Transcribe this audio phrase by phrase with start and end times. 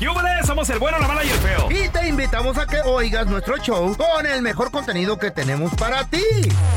[0.00, 0.46] ¡Yúbales!
[0.46, 1.68] Somos El Bueno, La Mala y El Feo.
[1.70, 6.04] Y te invitamos a que oigas nuestro show con el mejor contenido que tenemos para
[6.08, 6.22] ti.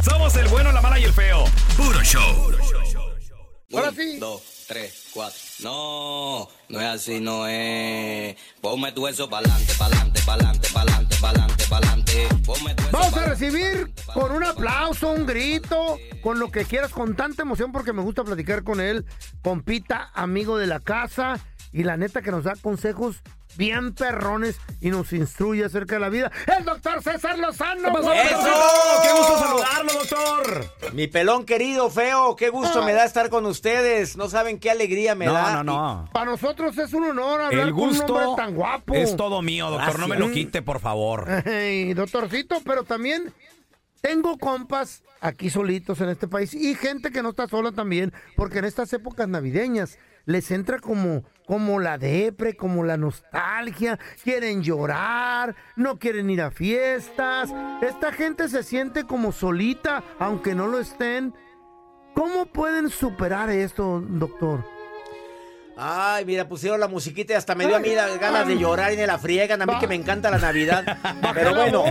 [0.03, 1.45] Somos El Bueno, La Mala y El Feo.
[1.75, 2.52] Puro show.
[3.73, 4.19] Ahora sí.
[4.19, 5.38] dos, tres, cuatro.
[5.63, 8.38] No, no es así, no es.
[8.61, 12.27] Ponme tu eso pa'lante, pa'lante, pa'lante, pa'lante, pa'lante, pa'lante.
[12.91, 17.72] Vamos a recibir con un aplauso, un grito, con lo que quieras, con tanta emoción
[17.72, 19.05] porque me gusta platicar con él,
[19.41, 21.39] compita, amigo de la casa
[21.76, 23.18] y la neta que nos da consejos
[23.58, 26.31] bien perrones y nos instruye acerca de la vida.
[26.58, 27.92] El doctor César Lozano.
[27.92, 28.40] doctorcito?
[29.04, 30.94] ¡Qué gusto saludarlo, doctor!
[30.94, 34.16] Mi pelón querido, feo, qué gusto me da estar con ustedes.
[34.16, 35.52] No saben qué alegría me da.
[35.52, 36.09] No, no, no.
[36.14, 38.94] Para nosotros es un honor hablar El con un gusto hombre tan guapo.
[38.96, 40.00] es todo mío, doctor.
[40.00, 41.28] No me lo quite, por favor.
[41.46, 43.34] Ey, doctorcito, pero también
[44.00, 48.59] tengo compas aquí solitos en este país y gente que no está sola también, porque
[48.59, 55.56] en estas épocas navideñas les entra como, como la depre, como la nostalgia, quieren llorar,
[55.75, 57.53] no quieren ir a fiestas.
[57.81, 61.34] Esta gente se siente como solita, aunque no lo estén.
[62.14, 64.75] ¿Cómo pueden superar esto, doctor?
[65.78, 68.94] Ay, mira, pusieron la musiquita y hasta me dio a mí las ganas de llorar
[68.94, 69.62] y de la friegan.
[69.62, 70.97] A mí que me encanta la Navidad.
[71.34, 71.84] Pero bueno,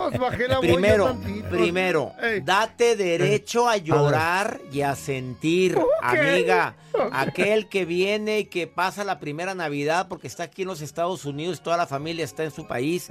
[0.60, 1.16] primero,
[1.50, 2.12] primero,
[2.42, 6.76] date derecho a llorar y a sentir, amiga.
[7.12, 11.24] Aquel que viene y que pasa la primera Navidad porque está aquí en los Estados
[11.24, 13.08] Unidos, toda la familia está en su país.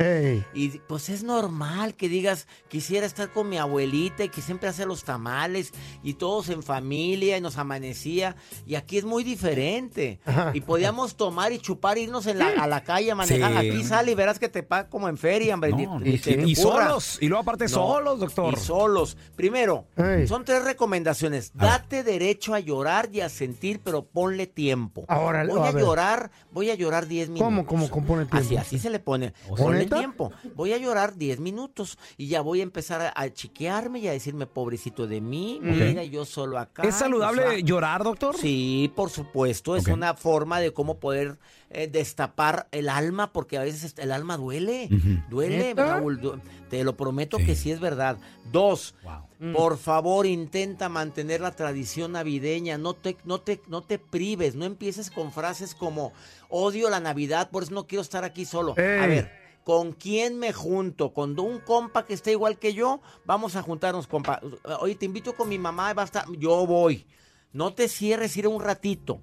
[0.54, 4.86] Y pues es normal que digas, quisiera estar con mi abuelita y que siempre hace
[4.86, 8.36] los tamales y todos en familia y nos amanecía.
[8.66, 10.20] Y aquí es muy diferente.
[10.54, 13.52] Y podíamos tomar y chupar, irnos en la- a la calle a manejar.
[13.62, 13.70] Sí.
[13.70, 15.72] Aquí sale y verás que te paga como en feria, hombre.
[15.72, 16.86] No, ni- ni y, te y ocurra.
[16.88, 17.18] solos.
[17.22, 18.54] Y luego aparte No, solos, doctor.
[18.54, 19.18] Y solos.
[19.36, 19.86] Primero,
[20.28, 21.52] son tres recomendaciones.
[21.54, 25.06] Date derecho a llorar y a sentir, pero ponle tiempo.
[25.08, 27.46] Ahora, voy a llorar, voy a llorar 10 minutos.
[27.46, 28.38] ¿Cómo, cómo compone tiempo?
[28.38, 29.34] Así, así se le pone.
[29.50, 30.32] ¿O Ponle tiempo.
[30.56, 34.12] Voy a llorar 10 minutos y ya voy a empezar a, a chiquearme y a
[34.12, 36.84] decirme, pobrecito de mí, mira, yo solo acá.
[36.84, 38.36] ¿Es saludable llorar, doctor?
[38.38, 41.38] Sí, por supuesto, es una forma de cómo poder
[41.70, 44.90] eh, destapar el alma, porque a veces el alma duele,
[45.30, 45.74] duele.
[45.76, 47.46] Raúl, du- te lo prometo Sí.
[47.46, 48.18] que sí es verdad.
[48.52, 49.54] Dos, Wow.
[49.54, 52.78] por favor, intenta mantener la tradición navideña.
[52.78, 54.56] No te, no, te, no te prives.
[54.56, 56.14] No empieces con frases como
[56.50, 58.72] odio la Navidad, por eso no quiero estar aquí solo.
[58.74, 59.32] A ver,
[59.64, 61.12] ¿con quién me junto?
[61.14, 63.02] ¿Con un compa que esté igual que yo?
[63.26, 64.42] Vamos a juntarnos, compa.
[64.82, 66.26] Oye, te invito con mi mamá, va a estar.
[66.38, 67.08] Yo voy.
[67.52, 69.20] No te cierres, ir un ratito.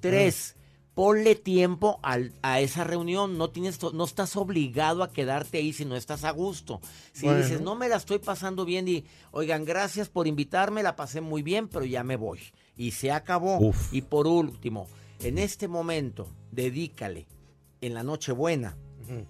[0.00, 0.54] Tres.
[0.98, 5.84] Ponle tiempo al- a esa reunión, no tienes, no estás obligado a quedarte ahí si
[5.84, 6.80] no estás a gusto.
[7.12, 7.40] Si Bueno.
[7.40, 11.42] dices, no me la estoy pasando bien y, oigan, gracias por invitarme, la pasé muy
[11.42, 12.40] bien, pero ya me voy.
[12.76, 13.58] Y se acabó.
[13.60, 13.94] Uf.
[13.94, 14.88] Y por último,
[15.20, 17.28] en este momento, dedícale,
[17.80, 18.76] en la Nochebuena,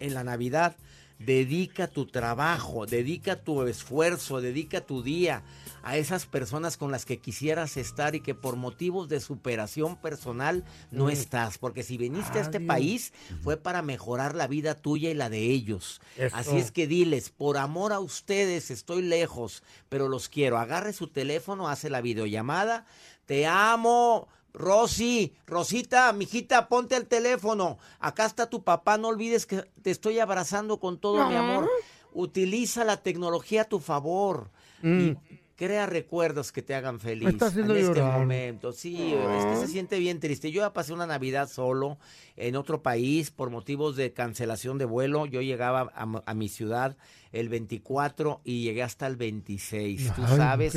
[0.01, 0.75] en la Navidad,
[1.19, 5.43] dedica tu trabajo, dedica tu esfuerzo, dedica tu día
[5.83, 10.65] a esas personas con las que quisieras estar y que por motivos de superación personal
[10.91, 11.59] no estás.
[11.59, 12.69] Porque si viniste a este Adiós.
[12.69, 16.01] país fue para mejorar la vida tuya y la de ellos.
[16.17, 16.37] Eso.
[16.37, 20.59] Así es que diles, por amor a ustedes estoy lejos, pero los quiero.
[20.59, 22.87] Agarre su teléfono, hace la videollamada.
[23.27, 24.29] Te amo.
[24.55, 27.79] Rosy, Rosita, mijita, ponte el teléfono.
[28.01, 31.71] Acá está tu papá, no olvides que te estoy abrazando con todo mi amor.
[32.13, 34.51] Utiliza la tecnología a tu favor.
[34.83, 35.17] Y
[35.59, 38.73] crea recuerdos que te hagan feliz está haciendo en este momento.
[38.73, 40.53] Sí, es que se siente bien triste.
[40.53, 41.99] Yo ya pasé una Navidad solo
[42.37, 45.27] en otro país por motivos de cancelación de vuelo.
[45.27, 46.97] Yo llegaba a, a mi ciudad
[47.33, 50.15] el 24 y llegué hasta el 26.
[50.15, 50.73] Tú Ay, sabes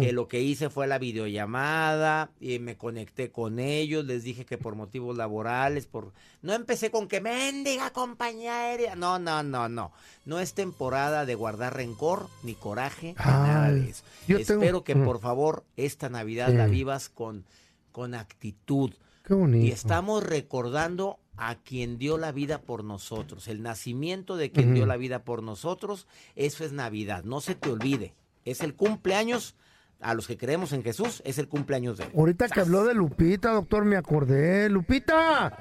[0.00, 4.58] que lo que hice fue la videollamada y me conecté con ellos, les dije que
[4.58, 6.12] por motivos laborales, por
[6.42, 8.96] no empecé con que mendiga compañía aérea.
[8.96, 9.92] No, no, no, no.
[10.24, 14.02] No es temporada de guardar rencor ni coraje, ni nada de Ay, eso.
[14.26, 17.44] yo tengo- Espero que por favor esta Navidad la vivas con
[17.92, 18.92] con actitud.
[19.24, 19.64] Qué bonito.
[19.66, 23.48] Y estamos recordando a quien dio la vida por nosotros.
[23.48, 27.24] El nacimiento de quien dio la vida por nosotros, eso es Navidad.
[27.24, 28.14] No se te olvide.
[28.44, 29.54] Es el cumpleaños,
[30.00, 32.10] a los que creemos en Jesús, es el cumpleaños de él.
[32.16, 34.68] Ahorita que habló de Lupita, doctor, me acordé.
[34.68, 35.58] Lupita,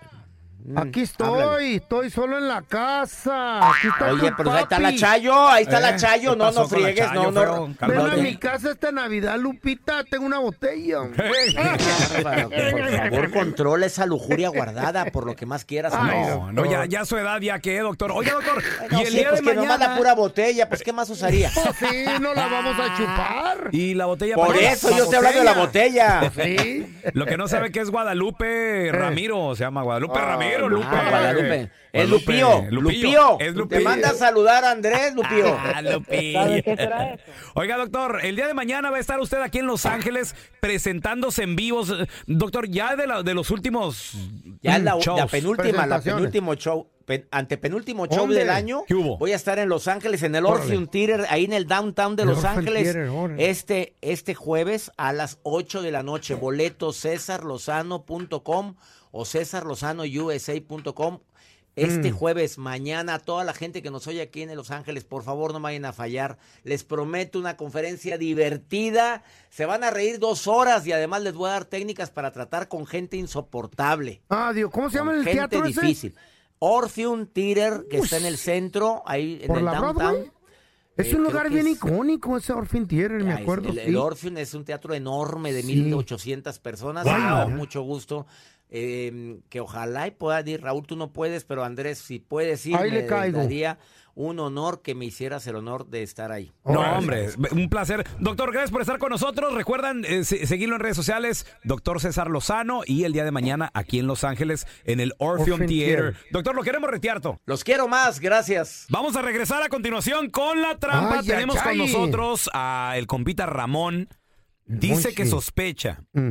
[0.75, 1.75] aquí estoy, háblale.
[1.75, 3.69] estoy solo en la casa.
[3.69, 4.95] Aquí está Oye, pero ahí está la.
[4.95, 6.31] Chayo, ahí está Eh, la Chayo.
[6.31, 7.75] ¿qué No, no friegues, Chayo, no, no.
[7.87, 10.99] Ven a mi casa esta Navidad, Lupita, tengo una botella.
[12.23, 15.93] Bárbaro, que por favor, controla esa lujuria guardada por lo que más quieras.
[15.95, 16.51] Ay, no.
[16.51, 18.11] No, no, ya, ya su edad, ya que, doctor.
[18.11, 19.91] Oiga, doctor, No, y el sí, día pues de que nomás mañana.
[19.93, 21.51] la pura botella, pues ¿qué más usaría?
[21.53, 23.69] Pues sí, no la vamos a chupar.
[23.71, 26.31] Y la botella Por para- eso yo estoy hablando de la botella.
[26.35, 26.85] Sí.
[27.13, 30.85] Lo que no sabe que es Guadalupe Ramiro, se llama Guadalupe Ramiro, Lupe.
[30.91, 31.69] Ah.
[31.93, 32.65] Es Lupío.
[32.71, 33.37] Lupío.
[33.39, 35.57] Es Te manda a saludar a Andrés, Lupío.
[35.57, 36.39] Ah, Lupillo.
[37.53, 41.43] Oiga, doctor, el día de mañana va a estar usted aquí en Los Ángeles presentándose
[41.43, 41.93] en vivos.
[42.27, 44.13] Doctor, ya de, la- de los últimos
[44.61, 48.83] Ya la, la penúltima, la penúltimo show, pen- antepenúltimo show Hombre, del año.
[49.19, 50.45] Voy a estar en Los Ángeles, en el.
[50.45, 52.93] Orpheum Theater, ahí en el downtown de El Los Ángeles.
[52.93, 53.09] Theater.
[53.39, 56.35] Este, este jueves a las 8 de la noche.
[56.35, 58.75] Boleto cesarlozano.com
[59.11, 61.19] o cesarlozanousa.com.
[61.77, 62.15] Este Mm.
[62.15, 65.59] jueves, mañana, toda la gente que nos oye aquí en Los Ángeles, por favor no
[65.59, 66.37] vayan a fallar.
[66.63, 69.23] Les prometo una conferencia divertida.
[69.49, 72.69] Se van a reír dos horas y además les voy a dar técnicas para tratar
[72.69, 74.21] con gente insoportable.
[74.29, 75.81] Ah, Dios, ¿cómo se llama el gente teatro ese?
[75.81, 76.15] difícil.
[76.67, 78.03] Orpheum Theater, que Uy.
[78.03, 79.95] está en el centro, ahí en ¿Por el la downtown.
[79.95, 80.31] Broadway?
[80.97, 83.69] Es Eh, un lugar bien es- icónico ese Orphan Theater, me acuerdo.
[83.69, 83.81] El, sí.
[83.81, 85.75] el Orpheum es un teatro enorme de Sí.
[85.75, 87.03] 1800 personas.
[87.03, 87.13] Wow.
[87.13, 88.25] Me da mucho gusto.
[88.77, 90.59] eh, que ojalá y pueda ir.
[90.63, 93.37] Raúl, tú no puedes, pero Andrés, si puedes ir, Ahí me le caigo.
[93.37, 93.77] daría
[94.15, 96.51] un honor que me hicieras el honor de estar ahí.
[96.63, 98.07] No, hombre, un placer.
[98.19, 99.53] Doctor, gracias por estar con nosotros.
[99.53, 103.71] Recuerdan eh, se- seguirlo en redes sociales, doctor César Lozano, y el día de mañana
[103.73, 105.95] aquí en Los Ángeles, en el Orpheum Orpheum Theater.
[106.13, 106.15] Theater.
[106.31, 107.41] Doctor, lo queremos retearto.
[107.45, 108.85] Los quiero más, gracias.
[108.89, 111.19] Vamos a regresar a continuación con la trampa.
[111.19, 111.77] Ay, Tenemos ay, con ay.
[111.77, 114.07] nosotros a el compita Ramón.
[114.65, 116.29] Dice que sospecha Mm.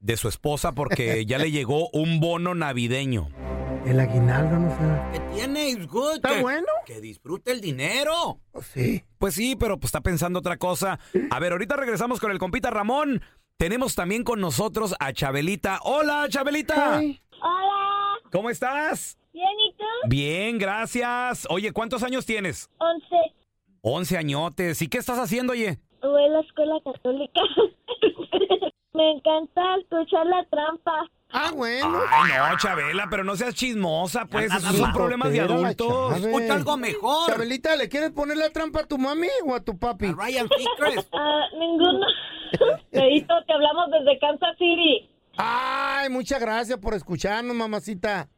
[0.00, 3.28] de su esposa porque ya le llegó un bono navideño.
[3.86, 5.12] El aguinaldo, no sé.
[5.12, 5.68] ¿Qué tiene?
[5.68, 6.16] It's good.
[6.16, 6.66] ¿Está que, bueno?
[6.84, 8.40] Que disfrute el dinero.
[8.50, 9.04] Oh, sí.
[9.18, 10.98] Pues sí, pero pues está pensando otra cosa.
[11.30, 13.22] A ver, ahorita regresamos con el compita Ramón.
[13.56, 15.78] Tenemos también con nosotros a Chabelita.
[15.84, 16.98] Hola, Chabelita.
[16.98, 19.18] Hola, ¿Cómo estás?
[19.32, 19.84] bien, ¿y tú?
[20.08, 21.46] Bien, gracias.
[21.48, 22.68] Oye, ¿cuántos años tienes?
[22.78, 23.16] Once.
[23.82, 24.82] 11 añotes.
[24.82, 25.78] ¿Y qué estás haciendo, oye?
[26.02, 27.40] Voy a la escuela católica.
[28.94, 31.08] Me encanta escuchar la trampa.
[31.36, 32.00] Ah, bueno.
[32.10, 34.52] Ay, no, Chabela, pero no seas chismosa, pues.
[34.52, 36.16] Esos son problemas de adultos.
[36.16, 37.30] Escucha algo mejor.
[37.30, 40.06] Chabelita, ¿le quieres poner la trampa a tu mami o a tu papi?
[40.12, 41.08] Ryan Seacrest.
[41.18, 42.06] Ah, ninguno.
[42.92, 45.10] Leito, te hablamos desde Kansas City.
[45.36, 48.28] Ay, muchas gracias por escucharnos, mamacita.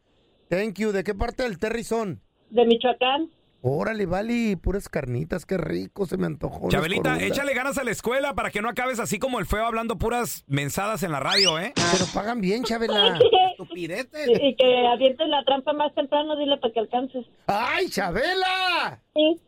[0.49, 0.93] Thank you.
[0.93, 2.21] ¿De qué parte del Terry son?
[2.51, 3.31] De Michoacán.
[3.61, 6.69] Órale, vale, puras carnitas, qué rico, se me antojó.
[6.69, 9.99] Chabelita, échale ganas a la escuela para que no acabes así como el feo hablando
[9.99, 11.73] puras mensadas en la radio, ¿eh?
[11.75, 13.19] Pero pagan bien, Chabela.
[13.51, 14.29] Estupideces.
[14.41, 17.27] Y que avientes la trampa más temprano, dile para que alcances.
[17.49, 19.03] ¡Ay, Chabela!
[19.15, 19.41] Sí.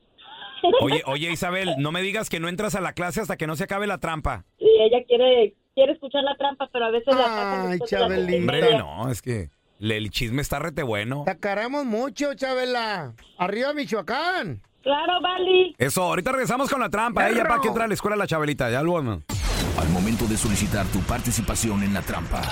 [0.82, 3.56] Oye, oye, Isabel, no me digas que no entras a la clase hasta que no
[3.56, 4.44] se acabe la trampa.
[4.58, 8.36] Sí, ella quiere quiere escuchar la trampa, pero a veces la Ay, de las Chabelita.
[8.36, 9.48] Hombre, no, es que
[9.80, 11.24] el chisme está rete bueno.
[11.24, 13.12] Te mucho, Chabela.
[13.38, 14.62] Arriba, Michoacán.
[14.82, 15.74] Claro, Vali.
[15.78, 17.28] Eso, ahorita regresamos con la trampa.
[17.28, 19.22] Ella para que entra a la escuela la Chabelita, ya luego.
[19.78, 22.42] Al momento de solicitar tu participación en la trampa,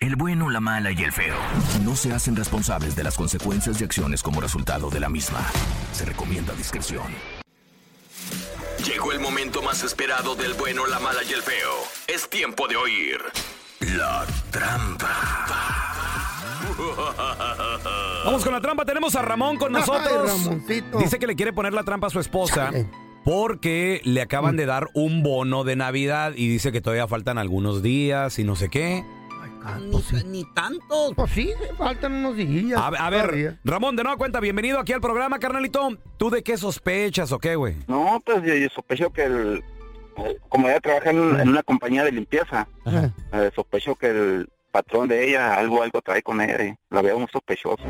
[0.00, 1.36] el bueno, la mala y el feo
[1.84, 5.40] no se hacen responsables de las consecuencias y acciones como resultado de la misma.
[5.92, 7.12] Se recomienda discreción.
[8.86, 11.72] Llegó el momento más esperado del bueno, la mala y el feo.
[12.06, 13.18] Es tiempo de oír
[13.80, 15.71] la trampa.
[18.24, 18.84] Vamos con la trampa.
[18.84, 20.50] Tenemos a Ramón con nosotros.
[20.98, 22.86] Dice que le quiere poner la trampa a su esposa Chale.
[23.24, 27.82] porque le acaban de dar un bono de Navidad y dice que todavía faltan algunos
[27.82, 29.04] días y no sé qué.
[30.22, 31.14] ni, ni tantos.
[31.14, 32.80] Pues sí, faltan unos días.
[32.80, 33.58] A, a ver.
[33.64, 35.88] Ramón, de nueva cuenta, bienvenido aquí al programa, carnalito.
[36.16, 37.76] ¿Tú de qué sospechas o qué, güey?
[37.88, 39.64] No, pues yo, yo sospecho que el,
[40.18, 45.08] eh, como ella trabaja en, en una compañía de limpieza, eh, sospecho que el patrón
[45.08, 47.82] de ella algo algo trae con ella y la veo muy sospechoso.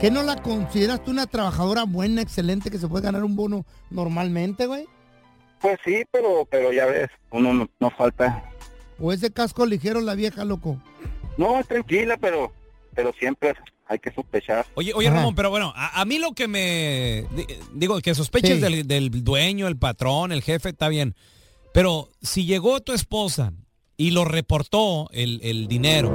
[0.00, 3.66] ¿Qué no la consideras tú una trabajadora buena, excelente, que se puede ganar un bono
[3.90, 4.86] normalmente, güey?
[5.60, 8.42] Pues sí, pero pero ya ves, uno no, no falta.
[8.98, 10.80] ¿O ese casco ligero la vieja, loco?
[11.36, 12.50] No, es tranquila, pero
[12.94, 13.54] pero siempre
[13.86, 14.64] hay que sospechar.
[14.74, 17.26] Oye, oye, Ramón, pero bueno, a, a mí lo que me...
[17.34, 18.60] di- Digo, que sospeches Sí.
[18.60, 21.14] del, del dueño, el patrón, el jefe, está bien.
[21.74, 23.52] Pero si llegó tu esposa
[24.00, 26.10] y lo reportó el, el dinero,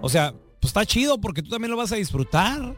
[0.00, 2.76] o sea, pues está chido porque tú también lo vas a disfrutar.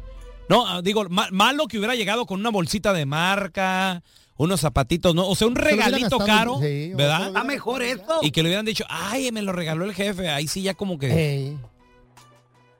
[0.48, 4.02] No, ah, digo, ma- malo que hubiera llegado con una bolsita de marca,
[4.38, 5.28] unos zapatitos, ¿no?
[5.28, 7.26] O sea, un regalito gastado, caro, sí, ¿verdad?
[7.26, 8.20] Está mejor eso.
[8.22, 10.28] Y que le hubieran dicho, ay, me lo regaló el jefe.
[10.30, 11.54] Ahí sí ya como que...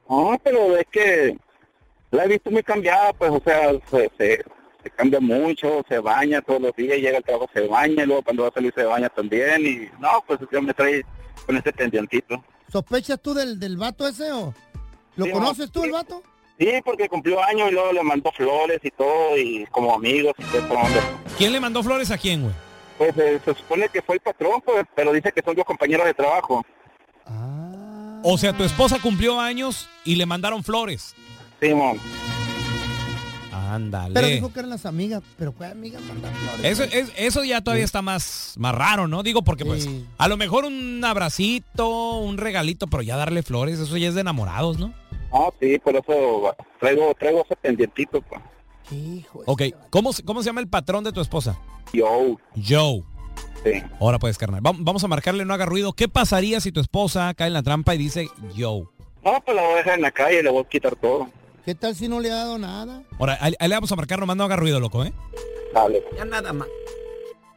[0.09, 1.37] No, pero es que
[2.11, 4.45] la he visto muy cambiada, pues, o sea, se, se,
[4.83, 8.23] se cambia mucho, se baña todos los días, llega al trabajo, se baña, y luego
[8.23, 11.04] cuando va a salir se baña también, y no, pues yo me trae
[11.45, 12.43] con ese pendientito.
[12.71, 14.55] ¿Sospechas tú del, del vato ese o...?
[15.16, 15.93] ¿Lo Sí, conoces no, tú, el sí.
[15.93, 16.23] vato?
[16.59, 20.43] Sí, porque cumplió años y luego le mandó flores y todo, y como amigos, y
[20.43, 20.78] todo.
[21.37, 22.55] ¿Quién le mandó flores a quién, güey?
[22.99, 26.07] Pues eh, se supone que fue el patrón, pues, pero dice que son dos compañeros
[26.07, 26.64] de trabajo.
[27.26, 28.21] Ah.
[28.23, 31.14] O sea, tu esposa cumplió años y le mandaron flores.
[31.61, 31.99] Simón.
[33.75, 34.15] Ándale.
[34.15, 35.23] Pero dijo que eran las amigas.
[35.39, 36.63] ¿Pero cuál flores?
[36.63, 39.23] Eso, es- eso ya todavía está más, más raro, ¿no?
[39.23, 40.07] Digo, porque pues Sí.
[40.19, 44.21] a lo mejor un abracito, un regalito, pero ya darle flores, eso ya es de
[44.23, 44.93] enamorados, ¿no?
[45.33, 48.41] No, sí, por eso traigo, traigo ese pendientito, pues.
[48.93, 49.41] Hijo.
[49.41, 51.59] de- Ok, ¿cómo, se- ¿cómo se llama el patrón de tu esposa?
[51.93, 53.03] Yo, Joe.
[53.65, 53.83] sí.
[54.01, 54.63] Ahora pues, carnal.
[54.63, 55.93] vam- Vamos a marcarle, no haga ruido.
[55.93, 58.85] ¿Qué pasaría si tu esposa cae en la trampa y dice Joe?
[59.25, 61.29] No, pues la voy a dejar en la calle y le voy a quitar todo.
[61.67, 63.03] ¿Qué tal si no le ha dado nada?
[63.19, 65.13] Ahora, ahí, ahí le vamos a marcar, nomás no haga ruido, loco, ¿eh?
[65.75, 66.01] Dale.
[66.17, 66.69] Ya nada más.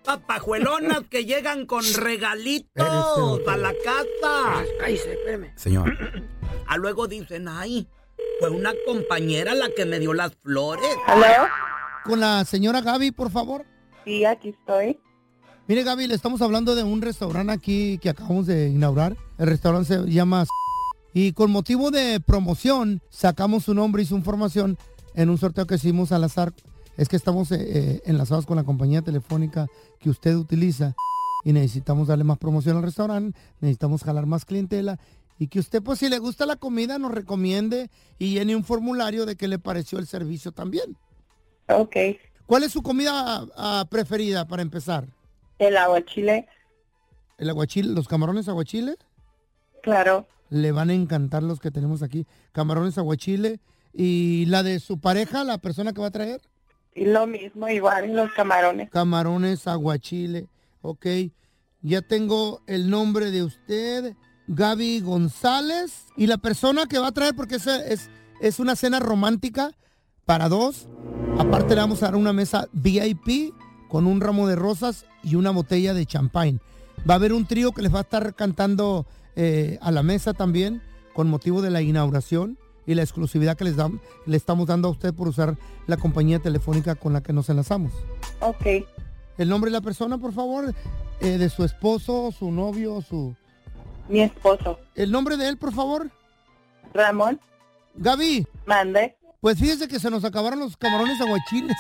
[0.04, 4.66] Papajuelonas que llegan con regalitos a la casa.
[4.80, 5.54] Cállese, espérame.
[5.56, 5.96] Señor.
[6.66, 7.88] A luego dicen, ay,
[8.40, 10.90] fue una compañera la que me dio las flores.
[11.06, 11.48] ¿Aló?
[12.04, 13.64] Con la señora Gaby, por favor.
[14.06, 15.00] Sí, aquí estoy.
[15.68, 19.16] Mire, Gaby, le estamos hablando de un restaurante aquí que acabamos de inaugurar.
[19.38, 20.46] El restaurante se llama...
[21.14, 24.78] Y con motivo de promoción, sacamos su nombre y su información
[25.16, 26.54] en un sorteo que hicimos al azar.
[26.98, 29.68] Es que estamos eh, eh, enlazados con la compañía telefónica
[30.00, 30.96] que usted utiliza
[31.44, 35.00] y necesitamos darle más promoción al restaurante, necesitamos jalar más clientela
[35.40, 39.26] y que usted, pues si le gusta la comida, nos recomiende y llene un formulario
[39.26, 40.98] de qué le pareció el servicio también.
[41.70, 41.96] Ok.
[42.46, 45.08] ¿Cuál es su comida ah, preferida para empezar?
[45.58, 46.48] El aguachile,
[47.38, 48.96] ¿El aguachile, los camarones aguachile?
[49.82, 50.28] claro.
[50.50, 52.26] Le van a encantar los que tenemos aquí.
[52.52, 53.60] Camarones aguachile.
[53.94, 56.42] ¿Y la de su pareja, la persona que va a traer?
[56.94, 58.90] Y lo mismo, igual, los camarones.
[58.90, 60.48] Camarones aguachile.
[60.82, 61.06] Ok.
[61.82, 64.16] Ya tengo el nombre de usted,
[64.48, 66.08] Gaby González.
[66.18, 68.10] Y la persona que va a traer, porque es, es,
[68.42, 69.72] es una cena romántica
[70.26, 70.88] para dos.
[71.38, 73.54] Aparte le vamos a dar una mesa VIP
[73.88, 76.60] con un ramo de rosas y una botella de champagne.
[77.10, 79.06] Va a haber un trío que les va a estar cantando
[79.42, 80.82] eh, a la mesa también
[81.14, 84.92] con motivo de la inauguración y la exclusividad que les dam- le estamos dando a
[84.92, 85.56] usted por usar
[85.88, 87.94] la compañía telefónica con la que nos enlazamos.
[88.42, 88.66] Ok.
[89.38, 90.74] El nombre de la persona, por favor,
[91.22, 93.34] eh, de su esposo, su novio, su...
[94.10, 94.78] Mi esposo.
[94.96, 96.10] El nombre de él, por favor.
[96.94, 97.40] Ramón,
[97.96, 99.16] Gaby, mande.
[99.40, 101.78] pues fíjese que se nos acabaron los camarones aguachiles.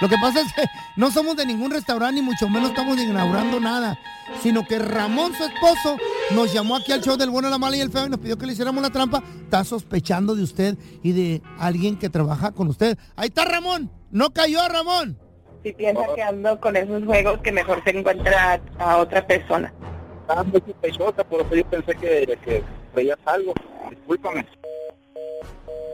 [0.00, 0.62] Lo que pasa es que
[0.96, 3.98] no somos de ningún restaurante, ni mucho menos estamos inaugurando nada,
[4.42, 5.96] sino que Ramón, su esposo,
[6.30, 8.38] nos llamó aquí al show del bueno, la mala y el feo y nos pidió
[8.38, 9.22] que le hiciéramos la trampa.
[9.42, 12.96] Está sospechando de usted y de alguien que trabaja con usted.
[13.16, 15.18] Ahí está Ramón, no cayó Ramón.
[15.64, 19.72] Si piensa que ando con esos juegos, que mejor se encuentra a, a otra persona.
[20.20, 22.62] Estaba muy sospechosa, por eso yo pensé que, que
[22.94, 23.52] veías algo.
[23.90, 24.46] Discúlpame.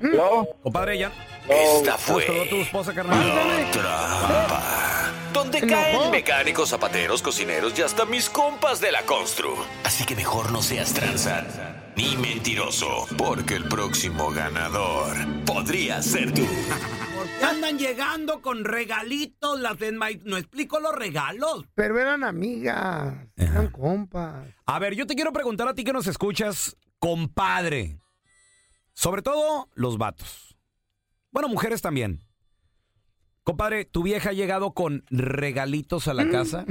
[0.03, 1.13] No, Compadre, ya.
[1.49, 3.19] Esta ¿Ya fue tu esposa, carnal?
[3.29, 5.13] la trampa.
[5.33, 9.55] Donde caen mecánicos, zapateros, cocineros y hasta mis compas de la constru.
[9.85, 11.45] Así que mejor no seas tranza
[11.97, 15.13] ni mentiroso, porque el próximo ganador
[15.45, 16.43] podría ser tú.
[16.45, 19.61] ¿Por qué andan llegando con regalitos?
[19.61, 21.65] Las enma- No explico los regalos.
[21.75, 24.47] Pero eran amigas, eran compas.
[24.67, 27.99] A ver, yo te quiero preguntar a ti que nos escuchas, compadre.
[28.95, 30.57] Sobre todo los vatos.
[31.31, 32.23] Bueno, mujeres también.
[33.43, 36.65] Compadre, ¿tu vieja ha llegado con regalitos a la casa?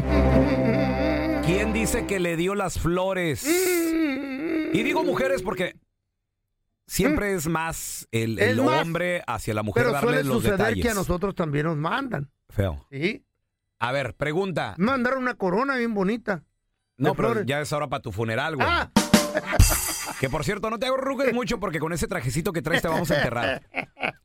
[1.46, 3.46] ¿Quién dice que le dio las flores?
[3.46, 5.76] Y digo mujeres porque
[6.88, 10.38] siempre es más el, Es el más, hombre hacia la mujer Pero darle suele los
[10.38, 10.84] suceder detalles.
[10.84, 12.32] que a nosotros también nos mandan.
[12.50, 12.88] Feo.
[12.90, 13.24] Sí.
[13.80, 14.74] A ver, pregunta.
[14.78, 16.44] Me mandaron una corona bien bonita.
[16.98, 17.46] No, pero flores.
[17.48, 18.68] ya es hora para tu funeral, güey.
[18.68, 18.90] Ah.
[20.24, 23.12] Que por cierto, no te arrugues mucho porque con ese trajecito que traes te vamos
[23.12, 23.62] a enterrar.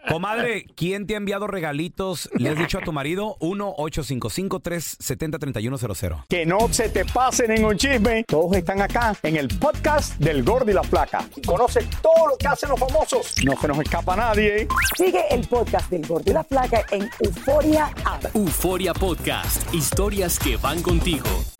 [0.08, 2.30] Comadre, ¿quién te ha enviado regalitos?
[2.34, 3.36] ¿Le has dicho a tu marido?
[3.40, 6.26] 1-855-370-3100.
[6.28, 8.22] Que no se te pasen en un chisme.
[8.28, 11.28] Todos están acá en el podcast del Gordi y la Flaca.
[11.34, 13.34] Y conoce todo lo que hacen los famosos.
[13.44, 14.68] No se nos escapa nadie.
[14.96, 18.24] Sigue el podcast del Gordo y la Flaca en Euforia App.
[18.36, 21.26] Euforia Podcast, historias que van contigo.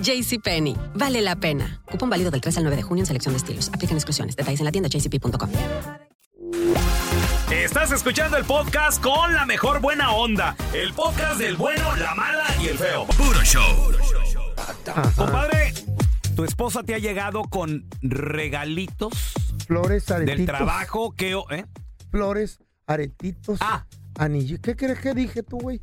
[0.00, 1.80] JCPenney, vale la pena.
[1.90, 3.68] Cupón válido del 3 al 9 de junio en selección de estilos.
[3.72, 4.36] Aplican exclusiones.
[4.36, 5.50] Detalles en la tienda jcp.com.
[7.50, 10.56] Estás escuchando el podcast con la mejor buena onda.
[10.72, 13.06] El podcast del bueno, la mala y el feo.
[13.06, 13.92] Puro show.
[15.16, 15.72] Compadre,
[16.34, 19.12] ¿tu esposa te ha llegado con regalitos
[19.66, 20.36] Flores, aretitos.
[20.38, 21.32] del trabajo que...
[21.50, 21.66] ¿eh?
[22.10, 23.86] Flores, aretitos, Ah.
[24.18, 24.58] anillos.
[24.60, 25.80] ¿Qué crees que dije tú, güey?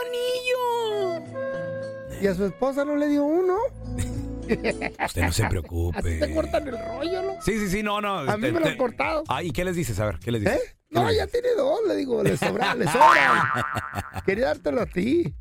[1.21, 1.37] anillo!
[2.19, 3.55] ¿Y a su esposa no le dio uno?
[5.05, 5.97] Usted no se preocupe.
[5.99, 7.41] Así te cortan el rollo, ¿no?
[7.41, 8.19] Sí, sí, sí, no, no.
[8.19, 9.23] A mí te- me lo han cortado.
[9.27, 9.99] Ah, ¿y qué les dices?
[9.99, 10.57] A ver, ¿qué les dices?
[10.57, 10.77] ¿Eh?
[10.89, 13.53] No, ya tiene dos, le digo, le sobra, le sobra.
[14.25, 15.33] Quería dártelo a ti.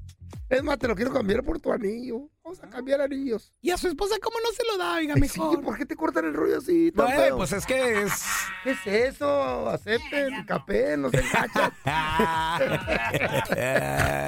[0.49, 2.29] Es más, te lo quiero cambiar por tu anillo.
[2.45, 3.53] Vamos a cambiar anillos.
[3.61, 4.95] ¿Y a su esposa cómo no se lo da?
[4.95, 5.57] Oiga, Ay, mejor.
[5.57, 6.93] sí, ¿por qué te cortan el rollo así?
[6.93, 7.37] tan feo?
[7.37, 8.13] pues es que es...
[8.63, 9.69] ¿Qué es eso?
[9.69, 11.73] Acepten, capé, no se enganchan.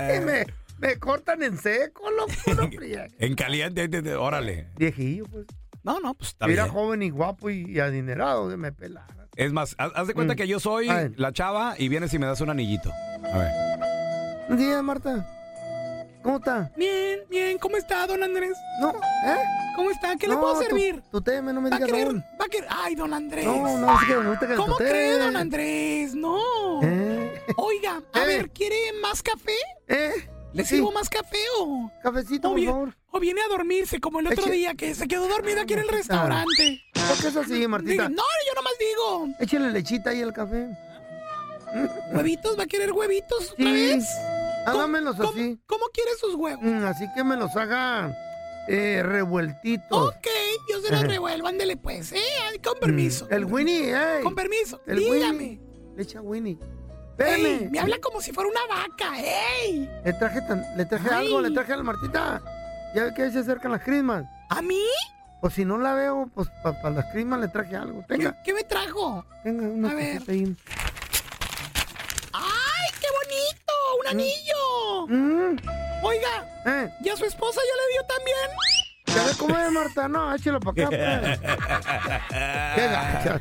[0.09, 0.45] Y
[0.79, 2.69] me, cortan en seco, loco, no
[3.19, 4.69] en caliente, te- te- órale.
[4.77, 5.47] Viejillo, pues.
[5.83, 6.75] No, no, pues está Era bien.
[6.75, 9.29] joven y guapo y, y adinerado, que me pelara.
[9.37, 10.37] Es más, haz, haz de cuenta Mm.
[10.37, 12.91] que yo soy la chava y vienes y me das un anillito.
[13.33, 13.51] A ver.
[14.49, 15.27] Buen día, Marta.
[16.23, 16.73] ¿Cómo está?
[16.77, 17.59] Bien, bien.
[17.59, 18.53] ¿Cómo está, don Andrés?
[18.81, 19.37] No, ¿eh?
[19.77, 20.17] ¿Cómo está?
[20.17, 21.01] ¿Qué le No, puedo tu- servir?
[21.12, 22.07] Tu té, no me ¿Va a digas querer?
[22.09, 22.25] aún.
[22.41, 22.69] ¿Va a querer?
[22.71, 23.45] Ay, don Andrés.
[23.47, 26.14] No, no, es que me gusta que ¿Cómo tu cree, don Andrés?
[26.17, 26.81] No.
[26.83, 27.41] ¿Eh?
[27.57, 28.27] Oiga, a Eh.
[28.27, 29.53] ver, ¿quiere más café?
[29.87, 30.29] ¿Eh?
[30.55, 30.77] ¿Le Sí.
[30.77, 31.91] sirvo más café o...?
[32.03, 32.97] Cafecito, o, por favor.
[33.13, 35.81] o viene a dormirse como el otro Eche- día que se quedó dormido aquí en
[35.81, 36.81] el restaurante.
[36.95, 38.09] ¿Por qué es así, Martita?
[38.09, 39.29] No, yo nomás digo.
[39.41, 40.69] Échale lechita ahí al café.
[42.15, 42.59] ¿Huevitos?
[42.59, 43.73] ¿Va a querer huevitos otra Sí.
[43.73, 44.05] vez?
[44.67, 45.59] Hágamelos ¿Cómo- así.
[45.67, 46.63] ¿Cómo quiere sus huevos?
[46.65, 48.15] Mm, así que me los haga
[48.69, 50.09] eh, revueltitos.
[50.09, 50.27] Ok,
[50.71, 52.21] yo se los revuelvo, ándele pues, ¿eh?
[52.63, 53.27] Con permiso.
[53.31, 54.21] Mm, El Winnie, eh.
[54.23, 55.39] Con permiso, El dígame.
[55.39, 55.61] Winnie.
[55.97, 56.59] Le echa Winnie.
[57.18, 59.88] Ey, me habla como si fuera una vaca, ¡ey!
[60.04, 61.26] Le traje, tan- le traje Ay.
[61.26, 62.40] algo, le traje a la Martita.
[62.94, 64.24] Ya ve que se acercan las crismas.
[64.50, 64.85] ¿A mí?
[65.40, 68.04] Pues si no la veo, pues para las crismas le traje algo.
[68.09, 69.24] Tenga, ¿Qué me trajo?
[69.42, 70.14] tenga una A ver.
[70.14, 70.57] cosita ahí.
[72.33, 73.72] ¡Ay, qué bonito!
[74.00, 75.07] ¡Un anillo!
[75.09, 75.57] Mm,
[76.04, 78.50] Oiga, eh, ¿y a su esposa ya le dio también?
[79.14, 80.09] ¿Ya ves cómo es, Marta?
[80.09, 81.38] No, échalo para acá, pues.
[82.75, 83.40] Qué gacha.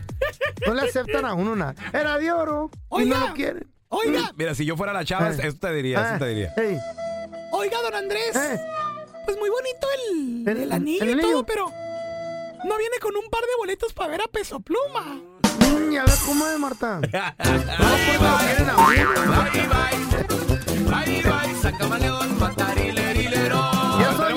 [0.65, 1.75] No le aceptan a uno nada.
[1.93, 3.19] Era de oro y Oiga.
[3.19, 3.67] no lo quieren.
[3.89, 5.37] Oiga, Mira, si yo fuera la chava, Eh.
[5.43, 6.53] eso te diría, eso Eh, te diría.
[6.57, 6.77] ey,
[7.51, 8.35] oiga, don Andrés.
[8.35, 8.59] eh,
[9.25, 11.29] Pues muy bonito el, El- el anillo el y anillo.
[11.31, 15.19] todo, pero no viene con un par de boletos para ver a Peso Pluma.
[15.59, 16.99] mm, ya ves cómo es, Marta.
[17.01, 18.93] No, porque lo quieren a uno.
[18.93, 19.03] Ya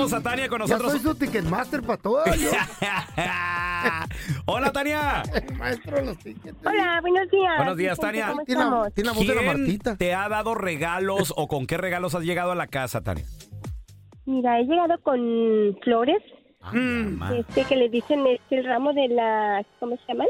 [0.09, 0.93] tenemos a Tania con nosotros.
[0.93, 2.25] soy su Ticketmaster para todo.
[2.27, 2.51] yo.
[4.47, 5.23] Hola, Tania.
[5.59, 6.57] Maestro de los tickets.
[6.67, 7.57] Hola, buenos días.
[7.57, 8.29] Buenos días, Tania.
[8.29, 8.95] ¿Cómo Tiene la, estamos?
[8.95, 9.97] tiene la voz de la ¿Quién Martita.
[9.97, 13.25] te ha dado regalos o con qué regalos has llegado a la casa, Tania?
[14.27, 16.19] Mira, he llegado con flores,
[16.73, 17.17] Mm.
[17.17, 17.37] mamá.
[17.39, 20.25] este que le dicen este el ramo de la, ¿cómo se llama?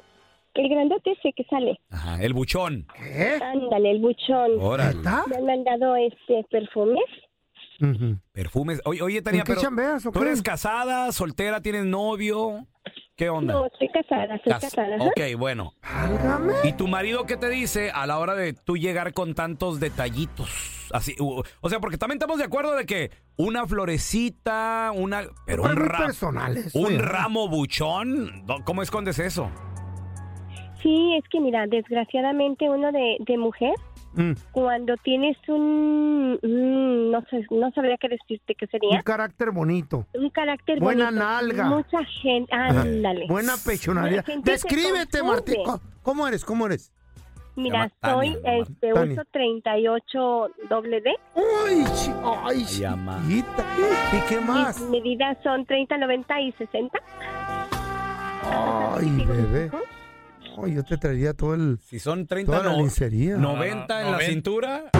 [0.54, 1.78] El grandote ese que sale.
[1.90, 2.86] Ajá, el buchón.
[2.96, 3.38] ¿Qué?
[3.42, 4.50] Ándale, el buchón.
[4.60, 4.90] Órale.
[4.98, 5.24] ¿Está?
[5.28, 7.04] Me han mandado este perfumes.
[8.32, 8.80] Perfumes.
[8.84, 12.66] Oye, oye Tania, ¿En qué pero chambeas o ¿tú eres casada, soltera, tienes novio?
[13.16, 13.52] ¿Qué onda?
[13.52, 14.96] No, soy casada, soy Cas- casada.
[14.98, 15.74] Ok, bueno.
[16.64, 20.48] ¿Y tu marido qué te dice a la hora de tú llegar con tantos detallitos?
[20.92, 25.22] Así, u- o sea, porque también estamos de acuerdo de que una florecita, una...
[25.46, 27.02] Pero un, ra- personal eso, un ya.
[27.02, 28.44] ramo buchón.
[28.64, 29.50] ¿cómo escondes eso?
[30.82, 33.74] Sí, es que mira, desgraciadamente uno de, de mujer,
[34.14, 34.32] Mm.
[34.50, 40.06] cuando tienes un, mm, no sé, no sabría qué decirte qué Un sería, carácter bonito.
[40.14, 41.24] un carácter Buena bonito.
[41.24, 41.64] nalga.
[41.66, 43.26] Mucha gente, ándale.
[43.28, 44.24] Buena pechonalidad.
[44.42, 45.22] Descríbete.
[45.22, 45.56] Martín.
[45.64, 46.44] ¿Cómo- ¿Cómo eres?
[46.44, 46.92] ¿Cómo eres?
[47.56, 49.12] Mira, Tania, soy, este, Tania.
[49.12, 51.10] uso 38 doble D.
[51.36, 52.12] Ay, chi-
[52.44, 53.64] ay, chiquita.
[54.16, 54.80] ¿Y qué más?
[54.80, 56.98] Mis medidas son 30, 90 y 60.
[58.52, 59.70] Ay, bebé.
[60.62, 61.78] Ay, yo te traería todo el...
[61.78, 63.36] Si son 30, Toda la no, lencería.
[63.36, 64.90] 90 en la cintura,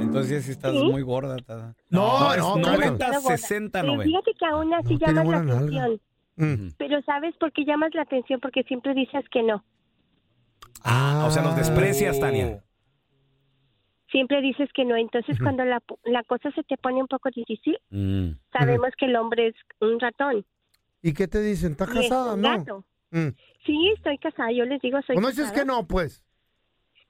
[0.00, 0.82] entonces sí estás ¿Sí?
[0.84, 1.36] muy gorda.
[1.38, 3.36] ta- No, es no, Soy 90, demasiado gorda.
[3.38, 4.04] 60, Pero 90.
[4.04, 6.00] Fíjate que aún así No, llamas la atención.
[6.36, 6.68] Mm.
[6.78, 8.40] Pero ¿sabes por qué llamas la atención?
[8.40, 9.64] Porque siempre dices que no.
[10.82, 12.62] Ah, o sea, los desprecias, Tania.
[14.10, 14.96] Siempre dices que no.
[14.96, 18.30] Entonces, cuando la, la cosa se te pone un poco difícil, Mm.
[18.52, 20.44] sabemos que el hombre es un ratón.
[21.02, 21.72] ¿Y qué te dicen?
[21.72, 22.34] ¿Estás y es casada?
[22.34, 22.48] un No.
[22.58, 22.84] gato.
[23.66, 24.52] Sí, estoy casada.
[24.52, 25.60] Yo les digo, soy ¿O no dices casada.
[25.60, 26.22] que no, pues?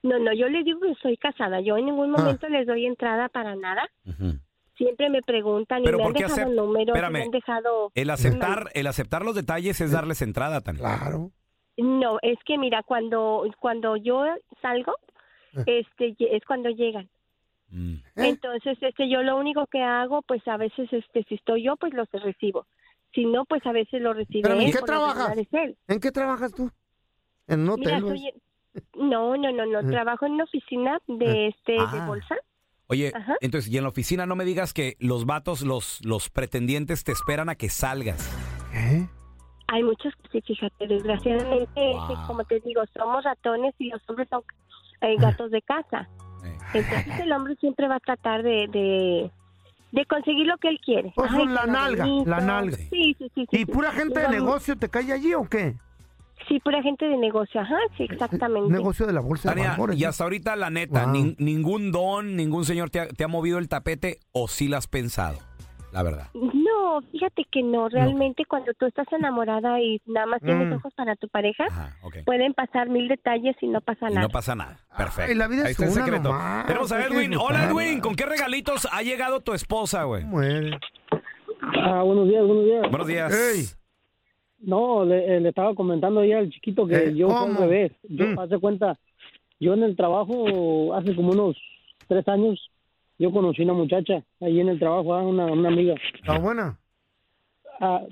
[0.03, 1.61] No, no, yo les digo que soy casada.
[1.61, 2.17] Yo en ningún Ah.
[2.19, 3.87] momento les doy entrada para nada.
[4.05, 4.39] Ujú.
[4.77, 7.13] Siempre me preguntan y me han ¿por qué dejado acep- números, y Espérame.
[7.13, 7.91] me han dejado...
[7.95, 10.79] El aceptar, el aceptar los detalles es darles entrada, Tania.
[10.81, 11.31] Claro.
[11.77, 14.23] No, es que mira, cuando cuando yo
[14.61, 14.93] salgo,
[15.65, 15.83] Eh.
[15.89, 17.09] este es cuando llegan.
[17.69, 17.95] Mm.
[18.15, 21.93] Entonces, este yo lo único que hago, pues a veces este si estoy yo, pues
[21.93, 22.65] los recibo.
[23.13, 25.37] Si no, pues a veces lo recibe ¿en él, qué trabajas?
[25.87, 26.69] ¿En qué trabajas tú?
[27.47, 28.31] En un hotel, soy
[28.95, 29.91] no, no, no, no, Eh.
[29.91, 32.05] trabajo en una oficina de este de Ah.
[32.05, 32.35] bolsa.
[32.87, 33.35] Oye, Ajá.
[33.41, 37.11] entonces, y en la oficina no me digas que los vatos, los, los pretendientes te
[37.11, 38.29] esperan a que salgas.
[38.71, 39.07] ¿Qué?
[39.69, 42.11] Hay muchos que sí, fíjate, desgraciadamente, Wow.
[42.11, 44.41] este, como te digo, somos ratones y los hombres son
[45.01, 46.07] eh, gatos de casa.
[46.45, 46.57] Eh.
[46.75, 49.31] Entonces el hombre siempre va a tratar de, de,
[49.97, 51.11] de conseguir lo que él quiere.
[51.15, 52.29] Pues Ay, la nalga, bonito.
[52.29, 52.77] la nalga.
[52.77, 53.29] Sí, sí, sí.
[53.35, 53.65] sí, ¿Y sí.
[53.65, 55.75] pura gente de negocio te cae allí o qué?
[56.47, 58.71] Sí, pura gente de negocio, ajá, sí, exactamente.
[58.71, 59.99] Negocio de la bolsa de Tania, valores.
[59.99, 61.13] y hasta ahorita, la neta, Wow.
[61.13, 64.77] nin- ningún don, ningún señor te ha, te ha movido el tapete o sí lo
[64.77, 65.39] has pensado,
[65.97, 66.27] la verdad.
[66.33, 70.73] No, fíjate que no, realmente cuando tú estás enamorada y nada más tienes Mm.
[70.73, 74.27] ojos para tu pareja, Ajá, pueden pasar mil detalles y no pasa Y nada.
[74.27, 74.77] no pasa nada.
[74.95, 75.31] Perfecto.
[75.31, 76.23] Ay, la vida Ahí es está el secreto.
[76.31, 77.35] nomás, Tenemos a Edwin.
[77.35, 77.65] Hola.
[77.65, 77.99] Edwin.
[77.99, 80.23] ¿Con qué regalitos ha llegado tu esposa, güey?
[80.25, 80.77] Muere.
[81.81, 82.81] Ah, buenos días, buenos días.
[82.89, 83.77] Buenos días.
[84.59, 87.45] No, le, eh, le estaba comentando ya al chiquito que Eh, yo ¿cómo?
[87.45, 87.91] al revés.
[88.09, 88.39] Yo, Mm.
[88.39, 88.97] hace cuenta,
[89.59, 91.55] yo en el trabajo, hace como unos
[92.07, 92.71] tres años,
[93.19, 95.95] yo conocí una muchacha ahí en el trabajo, ah, una, una amiga.
[96.13, 96.77] ¿Está buena?
[97.79, 98.03] Ah,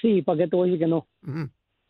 [0.00, 1.06] sí, ¿para qué te voy a decir que no?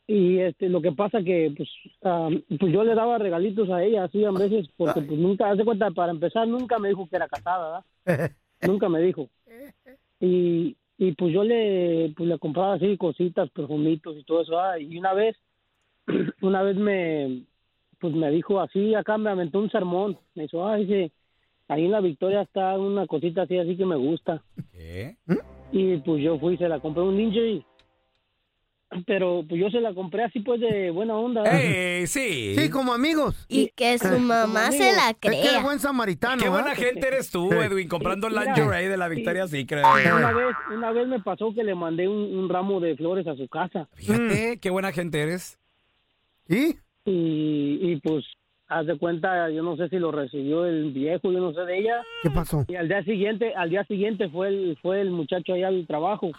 [0.07, 1.68] Y este, lo que pasa que, pues,
[2.03, 5.64] ah, pues yo le daba regalitos a ella, así a veces, porque pues nunca, hace
[5.64, 8.31] cuenta, para empezar, nunca me dijo que era casada, ¿verdad?
[8.62, 9.29] nunca me dijo.
[10.21, 14.79] Y, y pues yo le, pues le compraba así cositas, perfumitos y todo eso, ¿verdad?
[14.79, 15.37] Y una vez,
[16.40, 17.44] una vez me,
[18.01, 21.12] pues me dijo así, acá me aventó un sermón, me dijo, ah, dice,
[21.68, 24.42] ahí en la Victoria está una cosita así, así que me gusta.
[24.72, 25.16] ¿Qué?
[25.72, 27.64] Y pues yo fui y se la compré un lingerie.
[29.07, 31.42] pero pues yo se la compré así pues de buena onda.
[31.44, 32.54] Eh, sí.
[32.57, 33.44] Sí, como amigos.
[33.46, 35.50] Y que su Eh, mamá se la Es que crea.
[35.50, 36.42] eres buen samaritano.
[36.42, 36.83] Qué buena ¿verdad?
[36.85, 37.66] gente eres tú, Eh.
[37.66, 39.85] Edwin, comprando Mira, lingerie de la Victoria Secret.
[39.85, 43.37] Una vez, una vez me pasó que le mandé un, un ramo de flores a
[43.37, 43.88] su casa.
[43.92, 45.59] Fíjate, qué buena gente eres.
[46.48, 46.76] ¿Y?
[47.04, 48.24] Y, y pues,
[48.68, 51.78] haz de cuenta, yo no sé si lo recibió el viejo, yo no sé de
[51.78, 52.02] ella.
[52.22, 52.64] ¿Qué pasó?
[52.68, 56.31] Y al día siguiente, al día siguiente fue el, fue el muchacho allá al trabajo.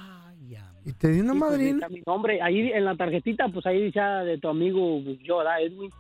[0.86, 1.72] ¿Y te dio una Y, pues, madrina?
[1.78, 5.20] está mi nombre, ahí en la tarjetita, pues ahí dice ah, de tu amigo, pues,
[5.20, 5.92] yo, ¿verdad, Edwin?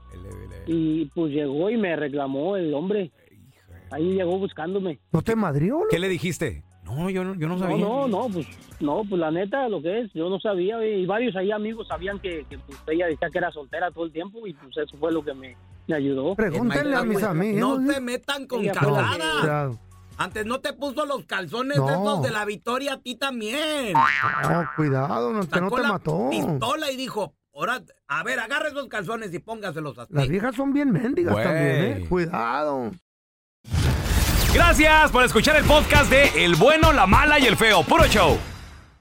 [0.67, 3.11] Y pues llegó y me reclamó el hombre.
[3.91, 4.99] Ahí llegó buscándome.
[5.11, 5.79] ¿No te madrió?
[5.89, 6.63] ¿Qué le dijiste?
[6.85, 7.77] No, yo no, yo no No, sabía.
[7.85, 8.47] no, no, pues,
[8.79, 12.17] no, pues la neta, lo que es, yo no sabía, y varios ahí amigos sabían
[12.19, 15.11] que, que, pues, ella decía que era soltera todo el tiempo, y pues eso fue
[15.11, 15.55] lo que me,
[15.89, 16.35] me ayudó.
[16.35, 17.81] Pregúntenle a mis amigos.
[17.81, 19.17] No se metan con casadas.
[19.41, 19.79] Cuidado.
[20.17, 21.89] Antes no te puso los calzones No.
[21.89, 23.93] estos de la Victoria a ti también.
[23.93, 26.27] No, cuidado, no, que no te la mató.
[26.29, 30.13] pistola y dijo, ahora, a ver, agarre esos calzones y póngaselos así.
[30.13, 32.05] Las viejas son bien mendigas también, ¿eh?
[32.09, 32.91] Cuidado.
[34.53, 37.83] Gracias por escuchar el podcast de El bueno, la mala y el feo.
[37.83, 38.37] Puro show.